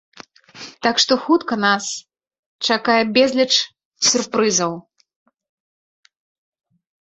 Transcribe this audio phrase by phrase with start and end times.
[0.85, 1.85] Так што хутка нас
[2.69, 3.53] чакае безліч
[4.13, 4.73] сюрпрызаў.